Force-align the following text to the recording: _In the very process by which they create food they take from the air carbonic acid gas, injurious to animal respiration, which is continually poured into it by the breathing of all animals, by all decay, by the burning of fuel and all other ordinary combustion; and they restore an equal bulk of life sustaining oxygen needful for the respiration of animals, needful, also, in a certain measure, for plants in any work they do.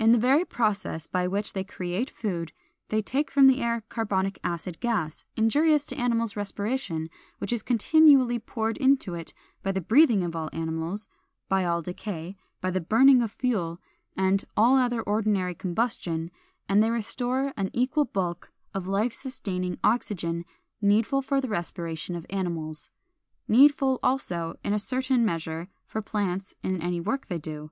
_In 0.02 0.12
the 0.12 0.18
very 0.18 0.46
process 0.46 1.06
by 1.06 1.28
which 1.28 1.52
they 1.52 1.64
create 1.64 2.08
food 2.08 2.52
they 2.88 3.02
take 3.02 3.30
from 3.30 3.46
the 3.46 3.60
air 3.60 3.82
carbonic 3.90 4.38
acid 4.42 4.80
gas, 4.80 5.26
injurious 5.36 5.84
to 5.84 5.96
animal 5.96 6.26
respiration, 6.34 7.10
which 7.36 7.52
is 7.52 7.62
continually 7.62 8.38
poured 8.38 8.78
into 8.78 9.12
it 9.12 9.34
by 9.62 9.70
the 9.70 9.82
breathing 9.82 10.24
of 10.24 10.34
all 10.34 10.48
animals, 10.54 11.08
by 11.50 11.66
all 11.66 11.82
decay, 11.82 12.38
by 12.62 12.70
the 12.70 12.80
burning 12.80 13.20
of 13.20 13.32
fuel 13.32 13.78
and 14.16 14.46
all 14.56 14.78
other 14.78 15.02
ordinary 15.02 15.54
combustion; 15.54 16.30
and 16.66 16.82
they 16.82 16.88
restore 16.88 17.52
an 17.58 17.68
equal 17.74 18.06
bulk 18.06 18.50
of 18.72 18.86
life 18.88 19.12
sustaining 19.12 19.78
oxygen 19.84 20.46
needful 20.80 21.20
for 21.20 21.38
the 21.38 21.48
respiration 21.48 22.14
of 22.16 22.24
animals, 22.30 22.88
needful, 23.46 24.00
also, 24.02 24.58
in 24.64 24.72
a 24.72 24.78
certain 24.78 25.22
measure, 25.22 25.68
for 25.86 26.00
plants 26.00 26.54
in 26.62 26.80
any 26.80 26.98
work 26.98 27.26
they 27.26 27.38
do. 27.38 27.70